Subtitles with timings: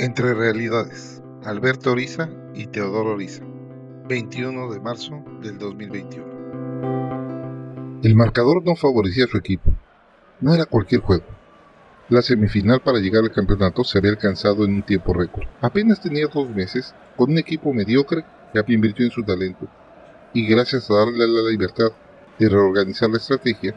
[0.00, 3.44] Entre realidades, Alberto Oriza y Teodoro Oriza,
[4.08, 8.00] 21 de marzo del 2021.
[8.02, 9.70] El marcador no favorecía a su equipo.
[10.40, 11.26] No era cualquier juego.
[12.08, 15.46] La semifinal para llegar al campeonato se había alcanzado en un tiempo récord.
[15.60, 19.68] Apenas tenía dos meses, con un equipo mediocre que invirtió en su talento,
[20.32, 21.92] y gracias a darle la libertad
[22.38, 23.74] de reorganizar la estrategia,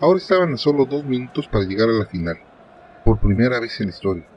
[0.00, 2.38] ahora estaban a solo dos minutos para llegar a la final,
[3.04, 4.33] por primera vez en la historia.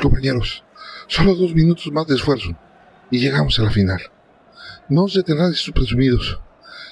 [0.00, 0.64] Compañeros,
[1.06, 2.56] solo dos minutos más de esfuerzo
[3.10, 4.00] y llegamos a la final.
[4.88, 6.40] No os detendrán estos presumidos.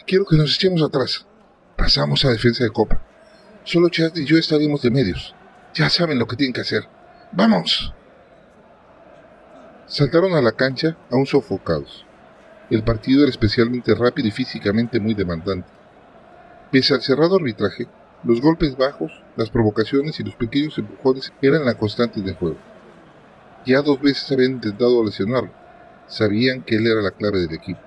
[0.06, 1.26] Quiero que nos echemos atrás.
[1.76, 3.02] Pasamos a defensa de copa.
[3.64, 5.34] Solo Chad y yo estaremos de medios.
[5.74, 6.84] Ya saben lo que tienen que hacer.
[7.32, 7.92] ¡Vamos!
[9.86, 12.06] Saltaron a la cancha aún sofocados.
[12.70, 15.68] El partido era especialmente rápido y físicamente muy demandante.
[16.70, 17.88] Pese al cerrado arbitraje,
[18.22, 22.69] los golpes bajos, las provocaciones y los pequeños empujones eran la constante del juego.
[23.66, 25.50] Ya dos veces habían intentado lesionarlo.
[26.06, 27.80] Sabían que él era la clave del equipo.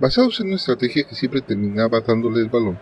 [0.00, 2.78] Basados en una estrategia que siempre terminaba dándole el balón,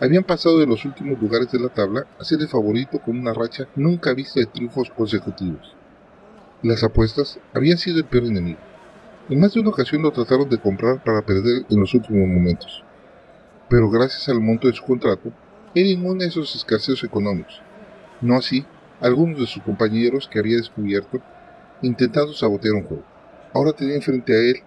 [0.00, 3.32] habían pasado de los últimos lugares de la tabla a ser el favorito con una
[3.32, 5.74] racha nunca vista de triunfos consecutivos.
[6.62, 8.58] Las apuestas habían sido el peor enemigo.
[9.28, 12.82] En más de una ocasión lo trataron de comprar para perder en los últimos momentos.
[13.68, 15.30] Pero gracias al monto de su contrato,
[15.74, 17.60] era inmune a esos escaseos económicos.
[18.20, 18.64] No así
[19.00, 21.20] algunos de sus compañeros que había descubierto
[21.82, 23.04] intentando sabotear un juego.
[23.54, 24.62] Ahora tenía enfrente a él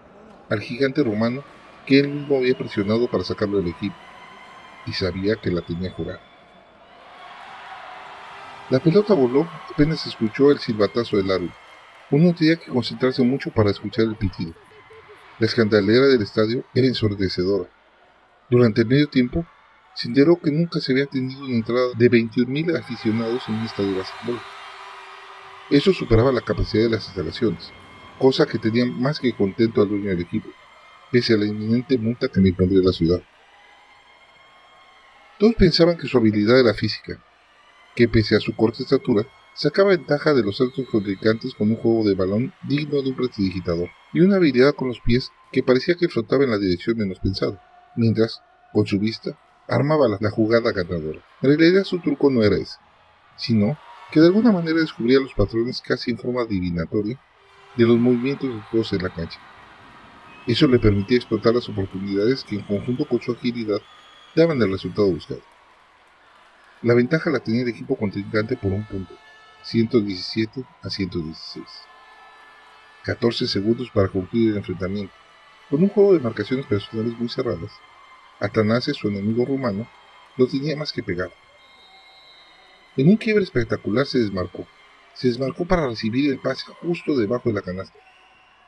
[0.50, 1.44] al gigante romano
[1.86, 3.96] que él mismo había presionado para sacarlo del equipo
[4.86, 6.22] y sabía que la tenía jurada.
[8.70, 11.52] La pelota voló apenas escuchó el silbatazo del árbol.
[12.10, 14.54] Uno tenía que concentrarse mucho para escuchar el pitido.
[15.40, 17.70] La escandalera del estadio era ensordecedora.
[18.50, 19.46] Durante el medio tiempo,
[19.94, 23.92] se enteró que nunca se había tenido una entrada de 21.000 aficionados en un estadio
[23.92, 24.40] de básquetbol.
[25.70, 27.72] Eso superaba la capacidad de las instalaciones,
[28.20, 30.50] cosa que tenía más que contento al dueño del equipo,
[31.12, 33.22] pese a la inminente multa que me impondría la ciudad.
[35.40, 37.24] Todos pensaban que su habilidad era física,
[37.96, 42.08] que pese a su corta estatura, sacaba ventaja de los altos contrincantes con un juego
[42.08, 46.08] de balón digno de un prestidigitador, y una habilidad con los pies que parecía que
[46.08, 47.62] flotaba en la dirección menos pensada,
[47.96, 49.38] mientras, con su vista,
[49.72, 51.20] armaba la, jugada ganadora.
[51.42, 52.78] En realidad su truco no era ese,
[53.38, 53.78] sino
[54.12, 57.18] que de alguna manera descubría los patrones casi en forma adivinatoria
[57.78, 59.40] de los movimientos de todos en la cancha.
[60.46, 63.80] Eso le permitía explotar las oportunidades que en conjunto con su agilidad
[64.36, 65.42] daban el resultado buscado.
[66.82, 69.16] La ventaja la tenía el equipo contrincante por un punto,
[69.64, 71.66] 117 a 116.
[73.04, 75.14] 14 segundos para concluir el enfrentamiento.
[75.70, 77.72] Con un juego de marcaciones personales muy cerradas,
[78.42, 79.88] Atanase, su enemigo rumano,
[80.36, 81.32] lo tenía más que pegado.
[82.98, 84.68] En un quiebre espectacular se desmarcó.
[85.14, 87.98] Se desmarcó para recibir el pase justo debajo de la canasta.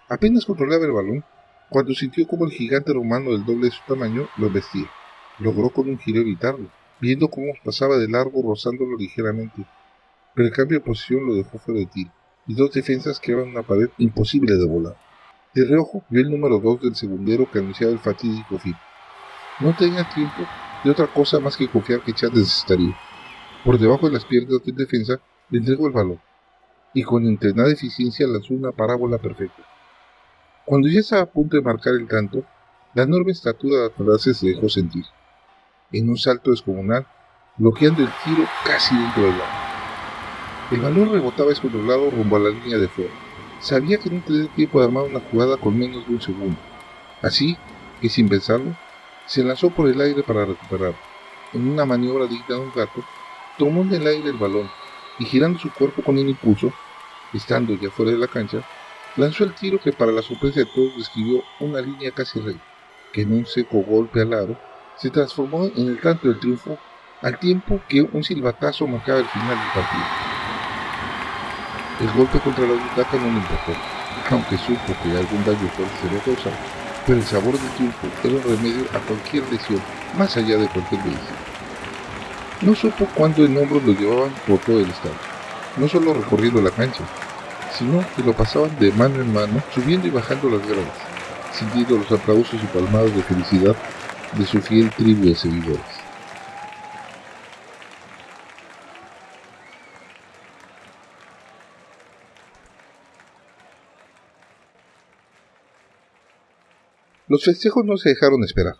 [0.07, 1.25] Apenas controlaba el balón
[1.69, 4.89] cuando sintió como el gigante romano del doble de su tamaño lo vestía.
[5.39, 6.69] Logró con un giro evitarlo,
[7.01, 9.66] viendo cómo pasaba de largo rozándolo ligeramente,
[10.35, 12.11] pero el cambio de posición lo dejó fuera de tiro,
[12.45, 14.95] y dos defensas eran una pared imposible de volar.
[15.55, 18.75] De reojo vio el número 2 del segundero que anunciaba el fatídico fin.
[19.59, 20.44] No tenía tiempo
[20.84, 22.96] de otra cosa más que confiar que Chad necesitaría.
[23.64, 25.19] Por debajo de las piernas de defensa
[25.50, 26.19] le entregó el balón
[26.94, 29.64] y con entrenada eficiencia lanzó una parábola perfecta.
[30.66, 32.44] Cuando ya estaba a punto de marcar el tanto,
[32.94, 35.06] la enorme estatura de Atalase se dejó sentir.
[35.91, 37.08] En un salto descomunal,
[37.58, 39.64] bloqueando el tiro casi dentro del agua.
[40.72, 43.12] El balón rebotaba descontrolado rumbo a la línea de fuera.
[43.59, 46.58] Sabía que no tenía tiempo de armar una jugada con menos de un segundo.
[47.22, 47.58] Así
[48.02, 48.75] que sin pensarlo,
[49.25, 50.97] se lanzó por el aire para recuperarlo.
[51.53, 53.03] En una maniobra digna de un gato,
[53.57, 54.69] tomó en el aire el balón
[55.19, 56.73] y girando su cuerpo con el impulso,
[57.34, 58.63] estando ya fuera de la cancha,
[59.16, 62.63] lanzó el tiro que para la sorpresa de todos describió una línea casi recta,
[63.11, 64.57] que en un seco golpe al aro
[64.97, 66.78] se transformó en el tanto del triunfo
[67.22, 70.03] al tiempo que un silbatazo marcaba el final del partido.
[72.02, 73.73] El golpe contra la butaca no le importó,
[74.31, 78.35] aunque supo que algún daño fuerte se había causado pero el sabor del triunfo era
[78.35, 79.82] un remedio a cualquier lesión,
[80.17, 81.38] más allá de cualquier medicina.
[82.61, 85.16] No supo cuándo en hombros lo llevaban por todo el estado,
[85.78, 87.03] no solo recorriendo la cancha,
[87.78, 90.94] sino que lo pasaban de mano en mano, subiendo y bajando las gradas,
[91.52, 93.76] sintiendo los aplausos y palmadas de felicidad
[94.38, 95.92] de su fiel tribu de seguidores.
[107.34, 108.76] Los festejos no se dejaron esperar.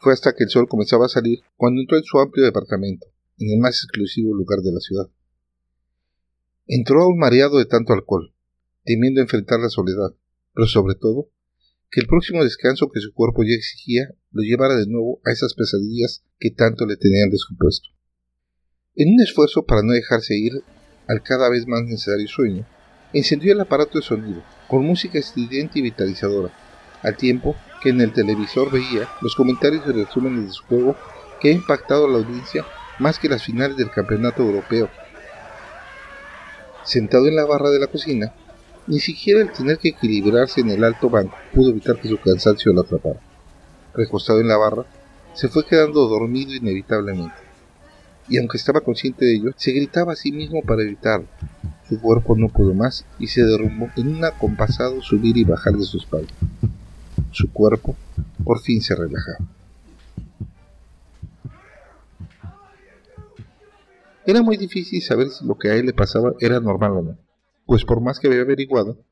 [0.00, 3.06] Fue hasta que el sol comenzaba a salir cuando entró en su amplio departamento,
[3.38, 5.08] en el más exclusivo lugar de la ciudad.
[6.66, 8.34] Entró aún mareado de tanto alcohol,
[8.82, 10.12] temiendo enfrentar la soledad,
[10.54, 11.30] pero sobre todo,
[11.88, 15.54] que el próximo descanso que su cuerpo ya exigía lo llevara de nuevo a esas
[15.54, 17.90] pesadillas que tanto le tenían descompuesto.
[18.96, 20.64] En un esfuerzo para no dejarse ir
[21.06, 22.66] al cada vez más necesario sueño,
[23.12, 26.52] encendió el aparato de sonido, con música estridente y vitalizadora,
[27.00, 30.96] al tiempo que en el televisor veía los comentarios y resúmenes de su juego
[31.38, 32.64] que ha impactado a la audiencia
[32.98, 34.88] más que las finales del campeonato europeo.
[36.82, 38.32] Sentado en la barra de la cocina,
[38.86, 42.72] ni siquiera el tener que equilibrarse en el alto banco pudo evitar que su cansancio
[42.72, 43.20] lo atrapara.
[43.92, 44.86] Recostado en la barra,
[45.34, 47.36] se fue quedando dormido inevitablemente.
[48.30, 51.26] Y aunque estaba consciente de ello, se gritaba a sí mismo para evitarlo.
[51.86, 55.84] Su cuerpo no pudo más y se derrumbó en un acompasado subir y bajar de
[55.84, 56.32] su espalda.
[57.34, 57.96] Su cuerpo
[58.44, 59.44] por fin se relajaba.
[64.24, 67.18] Era muy difícil saber si lo que a él le pasaba era normal o no,
[67.66, 69.04] pues por más que había averiguado,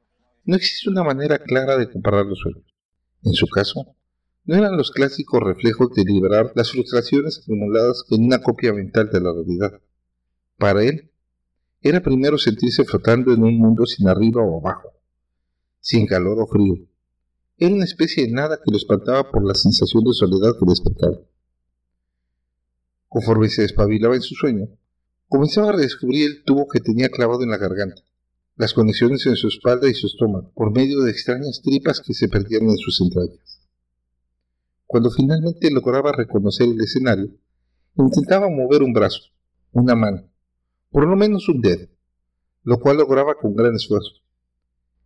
[0.45, 2.63] no existe una manera clara de comparar los sueños.
[3.25, 3.97] En su caso,
[4.45, 9.21] no eran los clásicos reflejos de liberar las frustraciones acumuladas en una copia mental de
[9.21, 9.81] la realidad.
[10.59, 11.11] Para él,
[11.81, 14.93] era primero sentirse flotando en un mundo sin arriba o abajo,
[15.81, 16.92] sin calor o frío.
[17.65, 21.21] Era una especie de nada que lo espantaba por la sensación de soledad que despertaba.
[23.09, 24.67] Conforme se despabilaba en su sueño,
[25.29, 28.03] comenzaba a redescubrir el tubo que tenía clavado en la garganta,
[28.57, 32.29] las conexiones en su espalda y su estómago, por medio de extrañas tripas que se
[32.29, 33.61] perdían en sus entrañas.
[34.89, 37.31] Cuando finalmente lograba reconocer el escenario,
[37.95, 39.21] intentaba mover un brazo,
[39.71, 40.29] una mano,
[40.91, 41.87] por lo menos un dedo,
[42.65, 44.15] lo cual lograba con gran esfuerzo.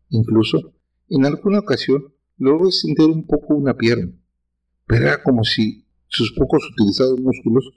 [0.08, 0.72] Incluso,
[1.10, 4.12] en alguna ocasión, logró extender un poco una pierna,
[4.86, 7.70] pero era como si sus pocos utilizados músculos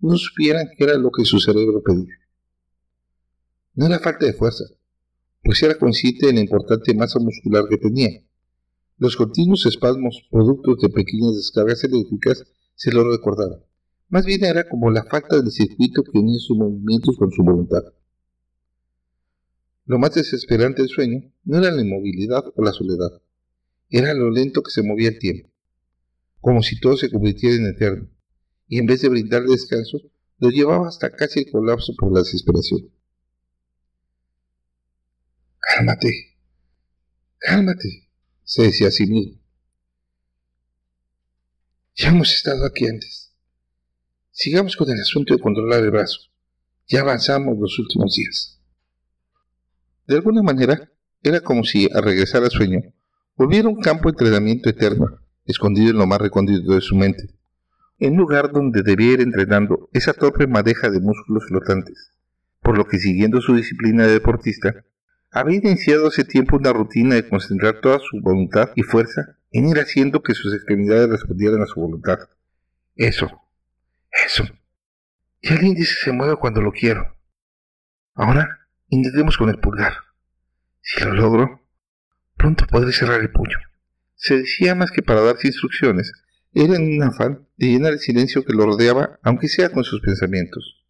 [0.00, 2.14] no supieran qué era lo que su cerebro pedía.
[3.74, 4.64] No era falta de fuerza,
[5.42, 8.10] pues era consciente de la importante masa muscular que tenía.
[8.98, 12.44] Los continuos espasmos, productos de pequeñas descargas eléctricas,
[12.74, 13.60] se lo recordaban.
[14.08, 17.82] Más bien era como la falta del circuito que unía sus movimientos con su voluntad.
[19.86, 23.10] Lo más desesperante del sueño no era la inmovilidad o la soledad,
[23.92, 25.50] era lo lento que se movía el tiempo,
[26.40, 28.08] como si todo se convirtiera en eterno,
[28.66, 29.98] y en vez de brindarle descanso,
[30.38, 32.90] lo llevaba hasta casi el colapso por la desesperación.
[35.58, 36.38] Cálmate,
[37.38, 38.08] cálmate,
[38.42, 39.38] se decía a sí mismo.
[41.94, 43.34] Ya hemos estado aquí antes.
[44.30, 46.18] Sigamos con el asunto de controlar el brazo.
[46.88, 48.58] Ya avanzamos los últimos días.
[50.06, 50.90] De alguna manera,
[51.22, 52.80] era como si, al regresar al sueño,
[53.36, 57.28] volviera un campo de entrenamiento eterno, escondido en lo más recóndito de su mente,
[57.98, 62.12] en lugar donde debía ir entrenando esa torpe madeja de músculos flotantes,
[62.60, 64.84] por lo que siguiendo su disciplina de deportista,
[65.30, 69.78] había iniciado hace tiempo una rutina de concentrar toda su voluntad y fuerza en ir
[69.78, 72.18] haciendo que sus extremidades respondieran a su voluntad.
[72.96, 73.28] Eso,
[74.26, 74.44] eso.
[75.40, 77.16] Y el índice se mueve cuando lo quiero.
[78.14, 79.94] Ahora intentemos con el pulgar.
[80.82, 81.61] Si lo logro,
[82.36, 83.58] pronto podré cerrar el puño.
[84.16, 86.12] Se decía más que para darse instrucciones,
[86.54, 90.00] era en un afán de llenar el silencio que lo rodeaba, aunque sea con sus
[90.00, 90.84] pensamientos.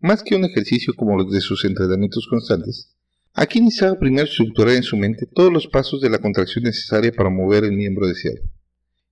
[0.00, 2.94] Más que un ejercicio como los de sus entrenamientos constantes,
[3.34, 7.30] aquí necesitaba primero estructurar en su mente todos los pasos de la contracción necesaria para
[7.30, 8.38] mover el miembro deseado.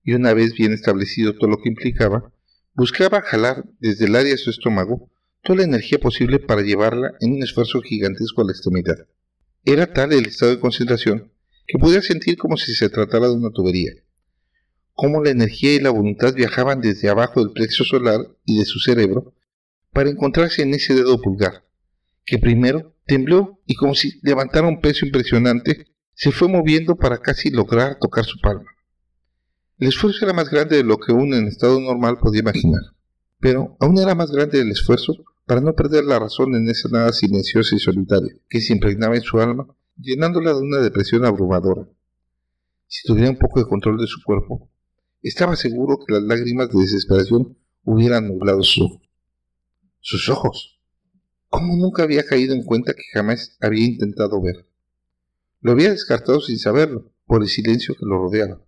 [0.03, 2.31] Y una vez bien establecido todo lo que implicaba,
[2.73, 5.09] buscaba jalar desde el área de su estómago
[5.43, 9.07] toda la energía posible para llevarla en un esfuerzo gigantesco a la extremidad.
[9.65, 11.31] Era tal el estado de concentración
[11.67, 13.93] que podía sentir como si se tratara de una tubería
[14.97, 18.79] cómo la energía y la voluntad viajaban desde abajo del plexo solar y de su
[18.79, 19.35] cerebro
[19.93, 21.63] para encontrarse en ese dedo pulgar,
[22.25, 27.51] que primero tembló y como si levantara un peso impresionante, se fue moviendo para casi
[27.51, 28.65] lograr tocar su palma.
[29.77, 32.81] El esfuerzo era más grande de lo que uno en estado normal podía imaginar,
[33.39, 35.13] pero aún era más grande el esfuerzo
[35.45, 39.21] para no perder la razón en esa nada silenciosa y solitaria que se impregnaba en
[39.21, 39.67] su alma,
[39.97, 41.87] llenándola de una depresión abrumadora.
[42.87, 44.69] Si tuviera un poco de control de su cuerpo,
[45.21, 49.09] estaba seguro que las lágrimas de desesperación hubieran nublado sus ojos.
[49.99, 50.79] Sus ojos.
[51.49, 54.67] ¿Cómo nunca había caído en cuenta que jamás había intentado ver?
[55.61, 58.61] Lo había descartado sin saberlo, por el silencio que lo rodeaba,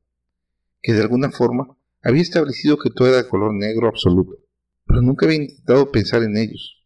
[0.82, 4.38] que de alguna forma había establecido que todo era de color negro absoluto,
[4.86, 6.84] pero nunca había intentado pensar en ellos.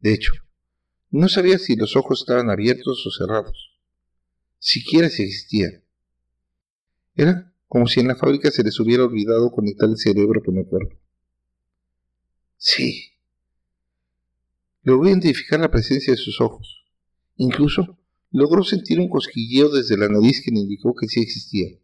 [0.00, 0.32] De hecho,
[1.10, 3.75] no sabía si los ojos estaban abiertos o cerrados,
[4.58, 5.82] siquiera si existían.
[7.14, 10.66] Era como si en la fábrica se les hubiera olvidado conectar el cerebro con el
[10.66, 10.96] cuerpo.
[12.56, 13.12] Sí.
[14.82, 16.86] Logró identificar la presencia de sus ojos,
[17.36, 17.98] Incluso
[18.30, 21.78] logró sentir un cosquilleo desde la nariz que le indicó que sí existía.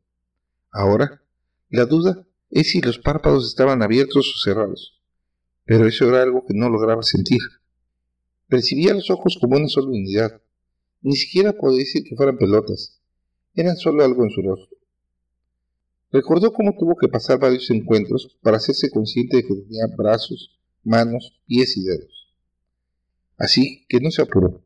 [0.71, 1.23] Ahora,
[1.69, 5.01] la duda es si los párpados estaban abiertos o cerrados,
[5.65, 7.41] pero eso era algo que no lograba sentir.
[8.49, 10.43] Percibía los ojos como una sola unidad.
[11.03, 13.01] Ni siquiera podía decir que fueran pelotas.
[13.55, 14.77] Eran solo algo en su rostro.
[16.13, 21.41] Recordó cómo tuvo que pasar varios encuentros para hacerse consciente de que tenía brazos, manos,
[21.47, 22.33] pies y dedos.
[23.39, 24.63] Así que no se apuró.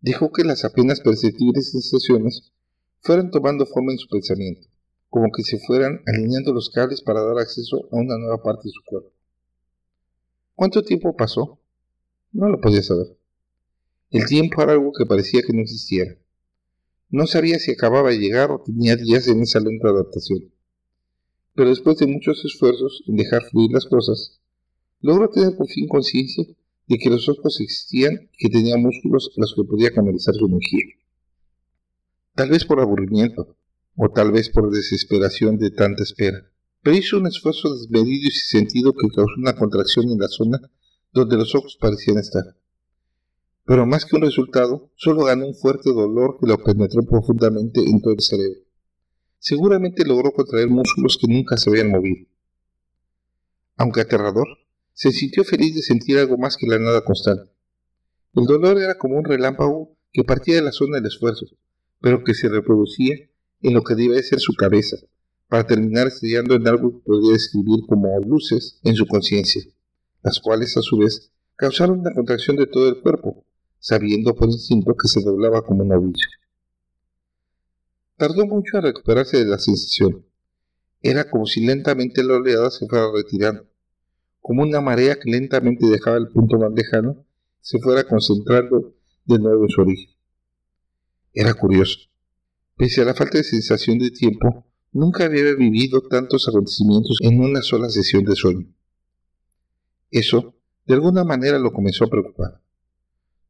[0.00, 2.52] Dejó que las apenas perceptibles sensaciones
[3.00, 4.68] fueran tomando forma en su pensamiento,
[5.08, 8.72] como que se fueran alineando los cables para dar acceso a una nueva parte de
[8.72, 9.10] su cuerpo.
[10.54, 11.58] ¿Cuánto tiempo pasó?
[12.32, 13.17] No lo podía saber.
[14.10, 16.16] El tiempo era algo que parecía que no existiera.
[17.10, 20.50] No sabía si acababa de llegar o tenía días en esa lenta adaptación.
[21.54, 24.40] Pero después de muchos esfuerzos en dejar fluir las cosas,
[25.00, 26.44] logró tener por fin conciencia
[26.86, 30.46] de que los ojos existían y que tenía músculos a los que podía canalizar su
[30.46, 30.86] energía.
[32.34, 33.56] Tal vez por aburrimiento,
[33.94, 36.50] o tal vez por desesperación de tanta espera,
[36.82, 40.60] pero hizo un esfuerzo desmedido y sin sentido que causó una contracción en la zona
[41.12, 42.57] donde los ojos parecían estar
[43.68, 48.00] pero más que un resultado, solo ganó un fuerte dolor que lo penetró profundamente en
[48.00, 48.60] todo el cerebro.
[49.38, 52.26] Seguramente logró contraer músculos que nunca se habían movido.
[53.76, 54.48] Aunque aterrador,
[54.94, 57.52] se sintió feliz de sentir algo más que la nada constante.
[58.32, 61.44] El dolor era como un relámpago que partía de la zona del esfuerzo,
[62.00, 63.16] pero que se reproducía
[63.60, 64.96] en lo que debía ser su cabeza,
[65.46, 69.62] para terminar estrellando en algo que podría describir como luces en su conciencia,
[70.22, 73.44] las cuales a su vez causaron una contracción de todo el cuerpo,
[73.78, 76.26] sabiendo por instinto que se doblaba como un ovillo.
[78.16, 80.26] Tardó mucho en recuperarse de la sensación.
[81.02, 83.68] Era como si lentamente la oleada se fuera retirando,
[84.40, 87.24] como una marea que lentamente dejaba el punto más lejano,
[87.60, 88.94] se fuera concentrando
[89.24, 90.10] de nuevo en su origen.
[91.32, 91.98] Era curioso.
[92.76, 97.62] Pese a la falta de sensación de tiempo, nunca había vivido tantos acontecimientos en una
[97.62, 98.66] sola sesión de sueño.
[100.10, 100.54] Eso,
[100.86, 102.60] de alguna manera, lo comenzó a preocupar.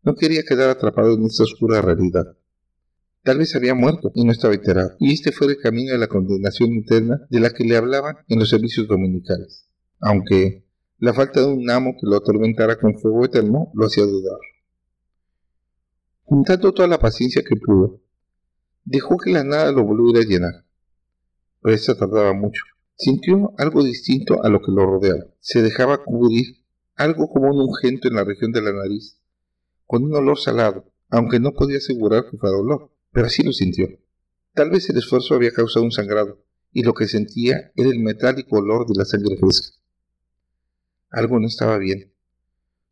[0.02, 2.36] No quería quedar atrapado en esta oscura realidad.
[3.22, 6.06] Tal vez había muerto y no estaba enterado, y este fue el camino de la
[6.06, 9.66] condenación interna de la que le hablaban en los servicios dominicales,
[10.00, 10.64] aunque
[10.98, 14.38] la falta de un amo que lo atormentara con fuego eterno lo hacía dudar.
[16.24, 18.00] Juntando toda la paciencia que pudo,
[18.84, 20.64] dejó que la nada lo volviera a llenar.
[21.60, 22.62] Pero esta tardaba mucho.
[22.96, 25.24] Sintió algo distinto a lo que lo rodeaba.
[25.40, 26.64] Se dejaba cubrir
[26.96, 29.18] algo como un ungento en la región de la nariz
[29.88, 33.88] con un olor salado, aunque no podía asegurar que fuera dolor, pero así lo sintió.
[34.52, 38.58] Tal vez el esfuerzo había causado un sangrado, y lo que sentía era el metálico
[38.58, 39.78] olor de la sangre fresca.
[41.10, 42.12] Algo no estaba bien.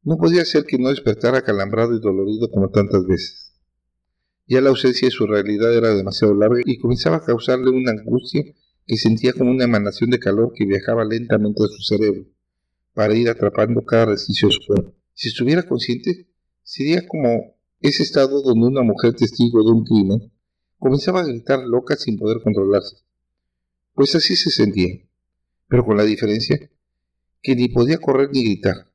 [0.05, 3.53] No podía ser que no despertara calambrado y dolorido como tantas veces.
[4.47, 8.43] Ya la ausencia de su realidad era demasiado larga y comenzaba a causarle una angustia
[8.87, 12.25] que sentía como una emanación de calor que viajaba lentamente a su cerebro,
[12.95, 14.95] para ir atrapando cada resquicio de su cuerpo.
[15.12, 16.26] Si estuviera consciente,
[16.68, 20.32] Sería como ese estado donde una mujer testigo de un crimen
[20.80, 22.96] comenzaba a gritar loca sin poder controlarse.
[23.94, 24.99] Pues así se sentía,
[25.68, 26.58] pero con la diferencia
[27.40, 28.90] que ni podía correr ni gritar,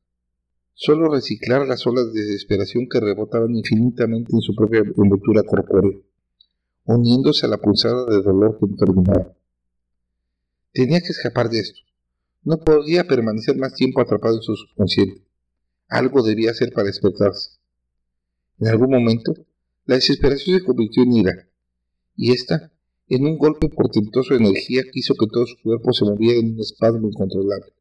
[0.74, 5.98] solo reciclar las olas de desesperación que rebotaban infinitamente en su propia envoltura corpórea,
[6.84, 9.34] uniéndose a la pulsada de dolor que terminaba.
[10.74, 11.80] Tenía que escapar de esto.
[12.44, 15.24] No podía permanecer más tiempo atrapado en su subconsciente.
[15.88, 17.61] Algo debía hacer para despertarse.
[18.62, 19.34] En algún momento,
[19.88, 21.50] la desesperación se convirtió en ira,
[22.16, 22.72] y ésta,
[23.10, 26.54] en un golpe portentoso de energía que hizo que todo su cuerpo se moviera en
[26.54, 27.74] un espasmo incontrolable.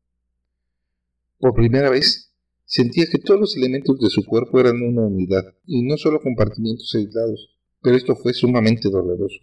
[1.39, 2.33] Por primera vez,
[2.65, 6.95] sentía que todos los elementos de su cuerpo eran una unidad, y no solo compartimientos
[6.95, 7.51] aislados,
[7.83, 9.39] pero esto fue sumamente doloroso.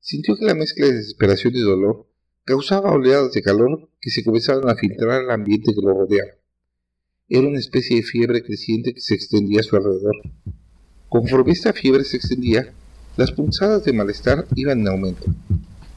[0.00, 2.06] Sintió que la mezcla de desesperación y dolor
[2.44, 6.32] causaba oleadas de calor que se comenzaban a filtrar al ambiente que lo rodeaba.
[7.26, 10.14] Era una especie de fiebre creciente que se extendía a su alrededor.
[11.08, 12.74] Conforme esta fiebre se extendía,
[13.16, 15.24] las punzadas de malestar iban en aumento.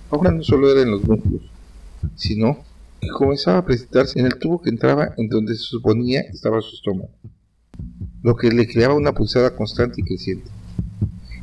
[0.09, 1.41] Ahora no solo era en los músculos,
[2.15, 2.63] sino
[3.01, 6.75] que comenzaba a presentarse en el tubo que entraba en donde se suponía estaba su
[6.75, 7.11] estómago,
[8.23, 10.49] lo que le creaba una pulsada constante y creciente.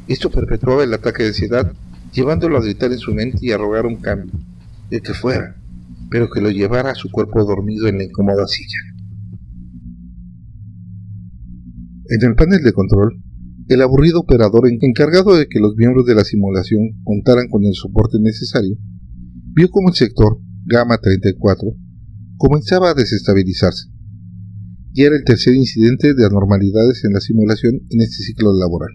[0.08, 1.74] Esto perpetuaba el ataque de ansiedad,
[2.10, 4.32] llevándolo a gritar en su mente y a rogar un cambio,
[4.90, 5.56] el que fuera,
[6.10, 8.93] pero que lo llevara a su cuerpo dormido en la incómoda silla.
[12.14, 13.21] En el panel de control,
[13.66, 18.18] el aburrido operador encargado de que los miembros de la simulación contaran con el soporte
[18.21, 18.76] necesario,
[19.52, 21.75] vio como el sector Gamma 34
[22.37, 23.88] comenzaba a desestabilizarse.
[24.92, 28.90] Y era el tercer incidente de anormalidades en la simulación en este ciclo laboral.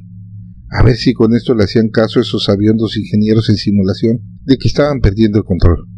[0.69, 4.55] A ver si con esto le hacían caso a esos sabiondos ingenieros en simulación de
[4.57, 5.89] que estaban perdiendo el control.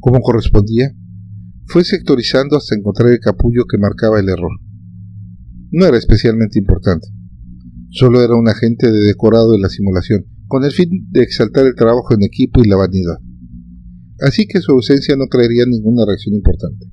[0.00, 0.94] Como correspondía,
[1.66, 4.52] fue sectorizando hasta encontrar el capullo que marcaba el error.
[5.70, 7.08] No era especialmente importante.
[7.90, 11.74] Solo era un agente de decorado de la simulación, con el fin de exaltar el
[11.74, 13.18] trabajo en equipo y la vanidad.
[14.20, 16.86] Así que su ausencia no traería ninguna reacción importante.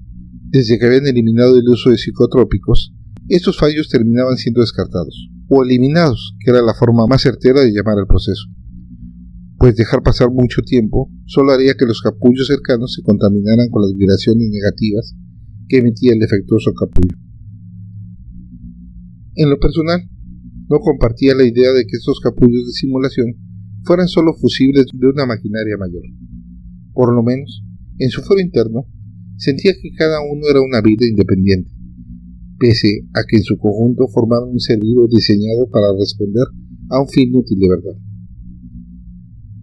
[0.50, 2.94] Desde que habían eliminado el uso de psicotrópicos,
[3.30, 7.98] estos fallos terminaban siendo descartados, o eliminados, que era la forma más certera de llamar
[7.98, 8.46] al proceso.
[9.58, 13.94] Pues dejar pasar mucho tiempo solo haría que los capullos cercanos se contaminaran con las
[13.98, 15.16] vibraciones negativas
[15.68, 17.18] que emitía el defectuoso capullo.
[19.36, 20.00] En lo personal,
[20.70, 23.36] no compartía la idea de que estos capullos de simulación
[23.84, 26.04] fueran solo fusibles de una maquinaria mayor.
[26.94, 27.62] Por lo menos,
[28.00, 28.86] en su foro interno,
[29.38, 31.70] sentía que cada uno era una vida independiente,
[32.58, 36.46] pese a que en su conjunto formaban un servidor diseñado para responder
[36.90, 37.98] a un fin útil de verdad.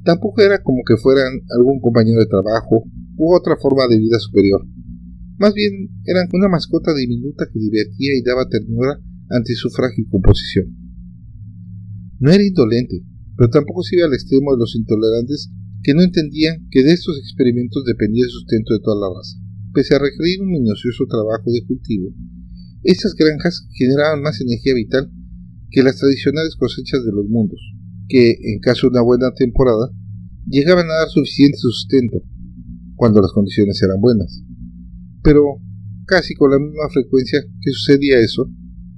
[0.04, 2.84] Tampoco era como que fueran algún compañero de trabajo
[3.16, 4.66] u otra forma de vida superior.
[5.38, 8.98] Más bien eran una mascota diminuta que divertía y daba ternura
[9.32, 10.76] ante su frágil composición.
[12.20, 13.02] No era indolente,
[13.36, 15.50] pero tampoco se iba al extremo de los intolerantes
[15.82, 19.38] que no entendían que de estos experimentos dependía el sustento de toda la raza.
[19.74, 22.14] Pese a requerir un minucioso trabajo de cultivo,
[22.84, 25.10] estas granjas generaban más energía vital
[25.70, 27.60] que las tradicionales cosechas de los mundos,
[28.08, 29.90] que, en caso de una buena temporada,
[30.46, 32.22] llegaban a dar suficiente sustento,
[32.96, 34.44] cuando las condiciones eran buenas.
[35.22, 35.58] Pero,
[36.06, 38.50] casi con la misma frecuencia que sucedía eso,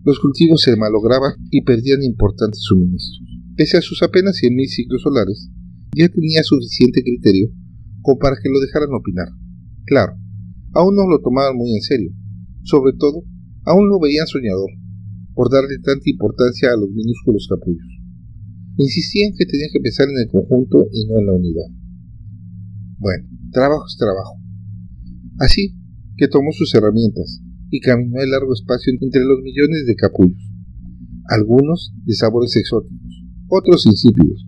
[0.05, 3.23] los cultivos se malograban y perdían importantes suministros.
[3.57, 5.49] Pese a sus apenas 100.000 ciclos solares,
[5.97, 7.49] ya tenía suficiente criterio
[8.03, 9.29] como para que lo dejaran opinar.
[9.87, 10.13] Claro,
[10.75, 12.13] aún no lo tomaban muy en serio.
[12.65, 13.25] Sobre todo,
[13.65, 14.71] aún lo veían soñador,
[15.35, 17.89] por darle tanta importancia a los minúsculos capullos.
[18.77, 21.71] Insistían que tenía que pensar en el conjunto y no en la unidad.
[22.99, 24.37] Bueno, trabajo es trabajo.
[25.39, 25.75] Así
[26.17, 27.41] que tomó sus herramientas
[27.75, 30.39] y caminó el largo espacio entre los millones de capullos,
[31.27, 34.47] algunos de sabores exóticos, otros insípidos,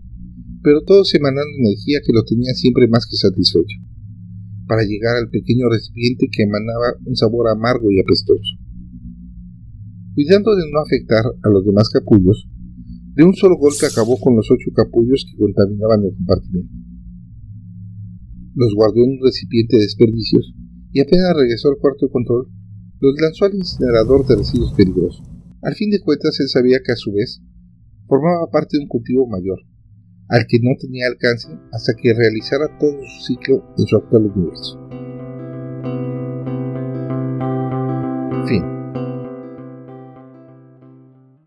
[0.63, 3.83] pero todos emanando energía que lo tenía siempre más que satisfecho,
[4.69, 8.63] para llegar al pequeño recipiente que emanaba un sabor amargo y apestoso.
[10.15, 12.47] Cuidando de no afectar a los demás capullos,
[13.17, 16.73] de un solo golpe acabó con los ocho capullos que contaminaban el compartimiento.
[18.55, 20.55] Los guardó en un recipiente de desperdicios
[20.93, 22.55] y apenas regresó al cuarto control,
[23.01, 25.23] los lanzó al incinerador de residuos peligrosos.
[25.63, 27.43] Al fin de cuentas, él sabía que a su vez
[28.07, 29.59] formaba parte de un cultivo mayor,
[30.29, 34.79] al que no tenía alcance hasta que realizara todo su ciclo en su actual universo.
[38.47, 38.76] Fin.